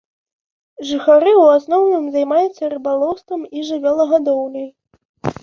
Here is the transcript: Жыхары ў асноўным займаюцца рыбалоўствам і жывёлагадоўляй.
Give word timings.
Жыхары 0.91 1.29
ў 1.41 1.45
асноўным 1.59 2.07
займаюцца 2.15 2.71
рыбалоўствам 2.73 3.41
і 3.59 3.69
жывёлагадоўляй. 3.69 4.69